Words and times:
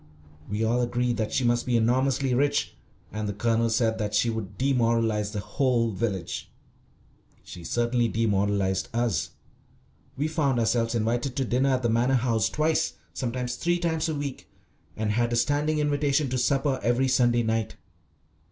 We 0.49 0.63
all 0.63 0.81
agreed 0.81 1.17
that 1.17 1.31
she 1.31 1.43
must 1.43 1.67
be 1.67 1.77
enormously 1.77 2.33
rich, 2.33 2.73
and 3.11 3.29
the 3.29 3.33
Colonel 3.33 3.69
said 3.69 3.99
that 3.99 4.15
she 4.15 4.31
would 4.31 4.57
demoralise 4.57 5.29
the 5.29 5.41
whole 5.41 5.91
village. 5.91 6.51
She 7.43 7.63
certainly 7.63 8.07
demoralised 8.07 8.89
us. 8.95 9.29
We 10.17 10.27
found 10.27 10.57
ourselves 10.59 10.95
invited 10.95 11.35
to 11.35 11.45
dinner 11.45 11.69
at 11.69 11.83
the 11.83 11.89
Manor 11.89 12.15
House 12.15 12.49
twice, 12.49 12.93
sometimes 13.13 13.57
three 13.57 13.77
times, 13.77 14.09
a 14.09 14.15
week, 14.15 14.49
and 14.97 15.11
had 15.11 15.33
a 15.33 15.35
standing 15.35 15.77
invitation 15.77 16.29
to 16.29 16.37
supper 16.39 16.79
every 16.81 17.07
Sunday 17.07 17.43
night. 17.43 17.75